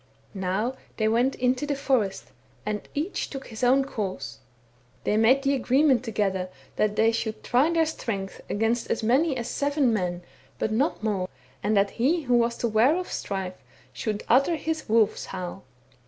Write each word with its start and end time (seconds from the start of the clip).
Now 0.33 0.77
they 0.97 1.07
went 1.07 1.35
into 1.35 1.67
the 1.67 1.75
forest, 1.75 2.31
and 2.65 2.89
each 2.95 3.29
took 3.29 3.45
his 3.49 3.63
own 3.63 3.83
THE 3.83 3.87
WERE 3.89 3.91
WOLF 3.91 3.91
IN 3.91 3.91
THE 3.91 3.97
NORTH. 3.99 4.07
19 4.15 4.15
course; 4.15 4.37
tliey 5.05 5.19
made 5.19 5.43
the 5.43 5.53
agreement 5.53 6.03
together 6.03 6.49
that 6.77 6.95
they 6.95 7.11
should 7.11 7.43
try 7.43 7.69
their 7.71 7.85
strength 7.85 8.41
against 8.49 8.89
as 8.89 9.03
many 9.03 9.37
as 9.37 9.47
seven 9.47 9.93
men, 9.93 10.23
but 10.57 10.71
not 10.71 11.03
more, 11.03 11.29
and 11.61 11.77
that 11.77 11.91
he 12.01 12.23
who 12.23 12.35
was 12.35 12.65
ware 12.65 12.95
of 12.95 13.11
strife 13.11 13.61
should 13.93 14.23
utter 14.27 14.55
his 14.55 14.89
wolfs 14.89 15.27
howl. 15.27 15.65